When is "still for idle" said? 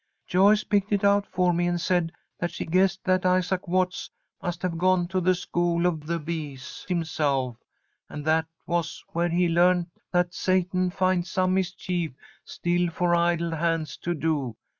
12.43-13.51